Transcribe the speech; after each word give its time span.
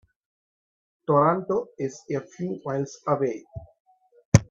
Toronto 1.05 1.67
is 1.77 2.01
a 2.09 2.21
few 2.21 2.59
miles 2.65 2.97
away. 3.05 3.45